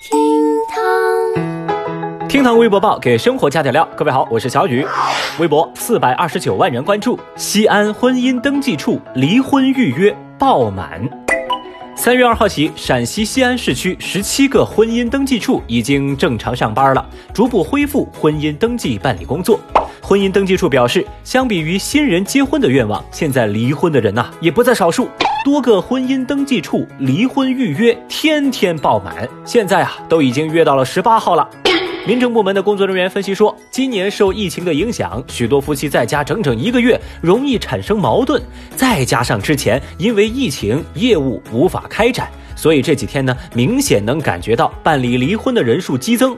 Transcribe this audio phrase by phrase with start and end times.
[0.00, 0.18] 厅
[0.66, 3.86] 堂，厅堂微博报给生活加点料。
[3.94, 4.82] 各位好，我是小雨。
[5.38, 11.06] 微博四百二十九万人关注，西安婚姻登记处离婚预约爆满。
[11.94, 19.60] 三月二号起，陕西西安市区十七个婚姻登记处已经正常上班了，逐步恢复婚姻登记办理工作。
[20.00, 25.10] 婚姻登记处表示，相比于新人结婚的愿望，现在离婚的人呐也不在少数。
[25.42, 31.48] 多个婚姻登记处离婚预约天天爆满，现在啊都已经约到了十八号了。
[32.06, 38.42] 民政部门的工作人员分析说，今年受疫情的影响，许多夫妻在家整整一个月，容易产生矛盾。
[38.76, 46.36] 再加上之前因为疫情业务无法开展，所以这几天呢，明显能感觉到办理离婚的人数激增。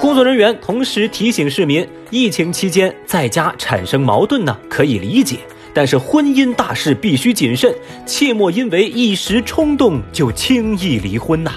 [0.00, 5.38] 工作人员同时提醒市民，疫情期间在家产生矛盾呢，可以理解。
[5.76, 7.70] 但是婚姻大事必须谨慎，
[8.06, 11.52] 切莫因为一时冲动就轻易离婚呐。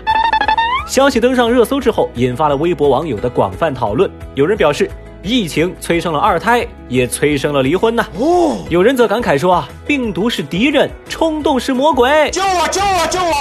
[0.86, 4.12] 消息登上热搜之后，引发了微博网友的广泛讨论。
[4.36, 4.92] 有人表示，
[5.24, 8.06] 疫情催生了二胎，也催生了离婚呐。
[8.18, 12.30] 哦，有人则感慨说啊，病毒是敌人，冲动是魔鬼。
[12.30, 12.68] 救我！
[12.68, 13.08] 救我！
[13.08, 13.34] 救我！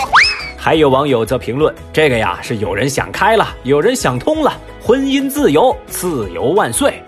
[0.57, 7.03] 还有网友则评论，这个呀是有人想开了，有人想通了，婚姻自由，自由万岁。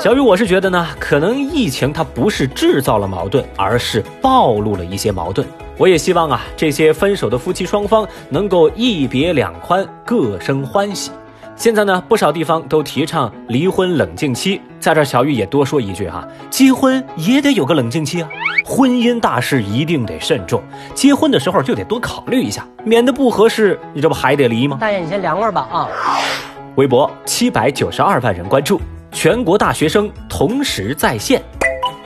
[0.00, 5.46] 小雨，我是觉得呢，可能疫情它不是制造了矛盾，而是暴露了一些矛盾。
[5.76, 11.10] 我也希望啊，这些分手的夫妻双方能够一别两宽，各生欢喜。
[11.56, 18.28] 现在呢，不少地方都提倡离婚冷静期，在这小雨也多说一句哈，结婚也得有个冷静期啊，
[18.64, 20.62] 婚姻大事一定得慎重，
[20.94, 24.78] 结婚的时候就得多考虑一下，免得不合适，你这不还得离吗？
[24.80, 25.88] 大爷，你先凉快吧啊。
[26.76, 28.80] 微博七百九十二万人关注。
[29.12, 31.42] 全国大学生同时在线。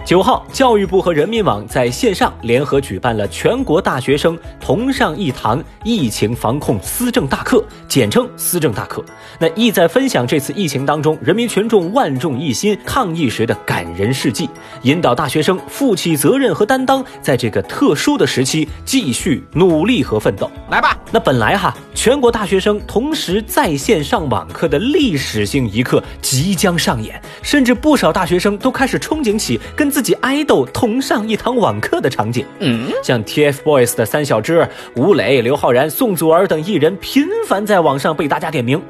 [0.05, 9.03] 九号，教育部和人民网在线上联合举办了全国大学生同上一堂疫情防控思政大课，简称思政大课。
[9.39, 14.50] 那意在分享这次疫情当中人民群众万众一心抗疫时的感人事迹，
[14.82, 20.50] 引导大学生负起责任和担当，在这个特殊的时期继续努力和奋斗。
[20.69, 29.91] 来吧，那本来哈，全国大学生同时在线上网课的历史性一刻即将上演，甚至不少大学生都开始憧憬起跟。
[29.92, 34.66] 自己爱豆同上一堂网课的场景，嗯，像 TFBOYS 的三小只、
[34.97, 38.80] 吴磊、刘昊然、宋祖儿等艺人频繁在网上被大家点名。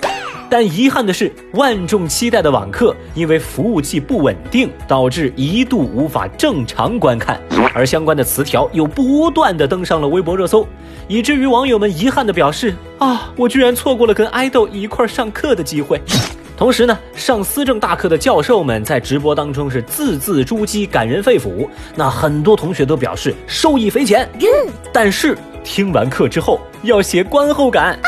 [0.49, 7.41] 但遗憾的是，万众期待的网课因为服务器不稳定，导致一度无法正常观看，
[7.75, 10.65] 而相关的词条又不断的登上了微博热搜，
[11.09, 16.01] 以至于网友们遗憾的表示：啊，我居然错过了跟爱豆一块上课的机会。
[16.57, 21.69] 同时呢，上思政大课的教授们在直播当中是字字珠玑，感人肺腑。
[21.97, 24.29] 那很多同学都表示受益匪浅。
[24.93, 27.99] 但是听完课之后要写观后感，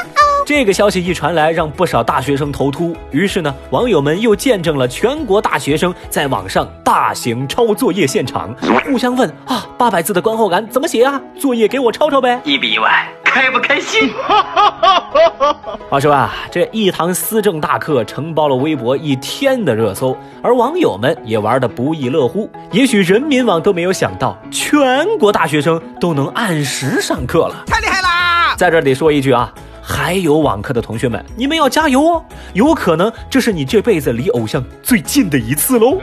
[0.47, 2.95] 这个消息一传来，让不少大学生头秃。
[3.11, 8.55] 于是呢，网友们又见证了全国大学生在网上大型抄作业现场，
[8.87, 11.21] 互相问啊，八百字的观后感怎么写啊？
[11.37, 12.41] 作业给我抄抄呗。
[12.45, 12.93] 一比一万。
[13.35, 14.15] 开不开心？
[15.91, 22.49] 话说啊，这一堂思政大课承包了微博一天的热搜，而网友们也玩得不亦乐乎。
[22.71, 28.55] 也许人民网都没有想到，全国大学生都能按时上课了，太厉害啦！
[28.57, 29.53] 在这里说一句啊，
[29.83, 32.25] 还有网课的同学们，你们要加油哦！
[32.53, 35.99] 有可能这是你这辈子离偶像最近的一次喽。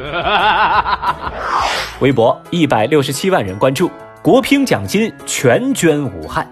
[2.02, 3.90] 微博一百六十七万人关注，
[4.22, 6.46] 国乒奖金全捐武汉。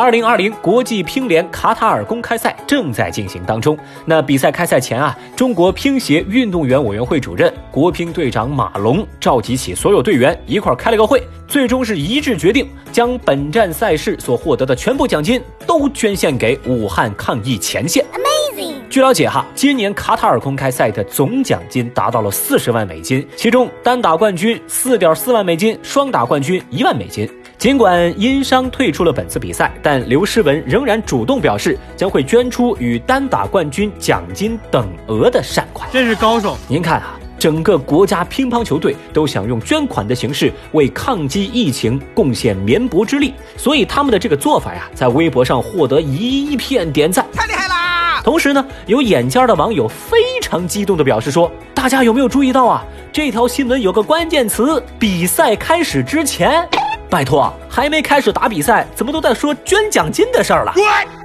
[0.00, 3.76] 二零二零国际乒联卡塔尔公开赛正在进行当中。
[4.06, 18.02] 那比赛开赛前啊，中国乒协运动员委员会主任、国乒队长马龙召集起所有队员一块开了个会，最终是一致决定将本站赛事所获得的全部奖金都捐献给武汉抗疫前线。
[18.14, 18.76] Amazing！
[18.88, 27.30] 据了解哈，今年卡塔尔公开赛的总奖金达到了四十万美金，其中单打冠军四点四万美金，双打冠军一万美金。
[27.60, 35.86] 尽管因伤退出了本次比赛，但刘诗雯仍然主动表示将会捐出与单打冠军奖金等额的善款。
[35.92, 36.56] 真是高手！
[36.66, 48.22] 您看啊，整个国家乒乓球队都想用捐款的形式为抗击疫情贡献绵薄之力，所以他们的这个做法呀，在微博上获得一片点赞，太厉害啦！
[48.24, 52.82] 同时呢，有眼尖的网友非常激动地表示说：“大家有没有注意到啊？
[53.12, 56.66] 这条新闻有个关键词，比赛开始之前。”
[57.10, 60.72] 拜托，还没开始打比赛，怎么都在说捐奖金的事儿了？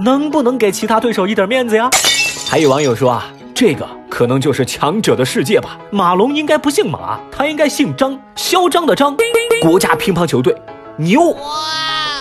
[0.03, 1.87] 能不能给其他对手一点面子呀？
[2.49, 5.77] 还有网友说啊，这个可能就是强者的世界吧。
[5.91, 9.15] 马龙应该不姓马，他应该姓张，嚣张的张。
[9.61, 10.55] 国家乒乓球队
[10.97, 11.35] 牛。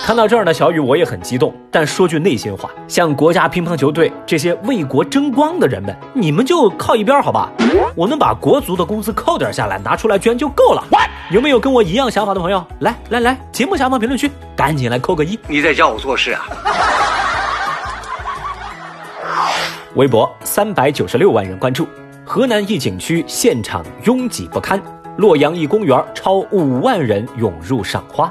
[0.04, 7.50] 看到这儿呢，小雨我也很激动，但说句内心话，像国家乒乓球队这些为国争光的人们，你们就靠一边好吧？
[7.96, 10.84] 我们把国足的工资扣点下来，拿出来捐就够了。
[11.30, 12.62] 有没有跟我一样想法的朋友？
[12.80, 15.38] 来来来，节目下方评论区赶紧来扣个一。
[15.48, 16.44] 你在教我做事啊？
[19.96, 21.88] 微博三百九十六万人关注，
[22.26, 24.78] 河南一景区现场拥挤不堪，
[25.16, 28.30] 洛阳一公园超五万人涌入赏花。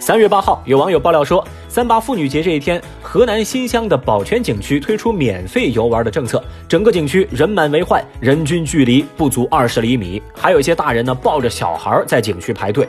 [0.00, 12.88] 三月八号，有网友爆料说，三八妇女节这一天，河南新乡的宝泉景区推出免费游玩的政策，整个景区人满为患，人均距离不足二十厘米，还有一些大人呢抱着小孩在景区排队。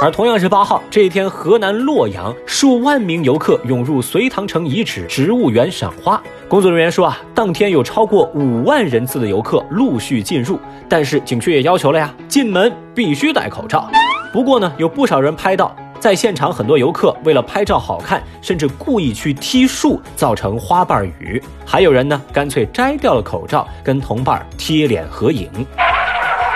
[0.00, 6.22] 而同样是八号这一天，河南洛阳数万名游客涌入隋唐城遗址植物园赏花。
[6.48, 13.90] 工作人员说啊，当天有超过五万人次的游客陆续进入，但是景区也要求了呀，进门必须戴口罩。
[14.32, 15.74] 不过呢，有不少人拍到。
[16.02, 21.40] 在现场，很多游客为了拍照好看，甚至故意去踢树，造成花瓣雨。
[21.64, 25.48] 还有人呢，干脆摘掉了口罩，跟同伴贴脸合影。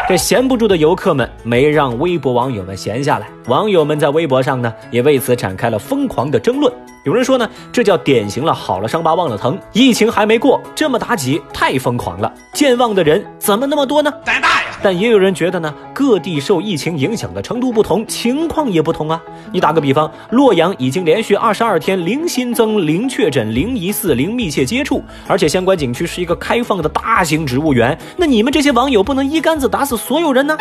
[0.09, 6.73] 这闲不住的游客们没让微博网友们闲下来，网友们在微博上呢，也为此展开了疯狂的争论。
[7.05, 14.13] 有人说呢，这叫典型了好了伤疤忘了疼，疫情还没过，这么妲己太疯狂了，健忘的人怎么那么多呢？
[14.25, 14.66] 胆大呀！
[14.83, 19.21] 但也有人觉得呢，各地受疫情影响的程度不同，情况也不同啊。
[19.53, 30.57] 你打个比方，洛阳已经连续二十二天零新增、零确诊、零疑似、零密切接触，而且相关景区是一个开放的大型植物园，那你们这些网友不能一竿子打死所有人呢？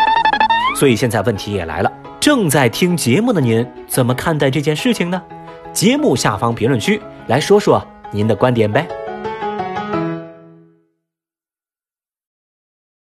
[0.78, 5.22] 所以现在问题也来了，正在听节目的您怎么看待这件事情呢？
[5.72, 8.86] 节目下方评论区来说说您的观点呗。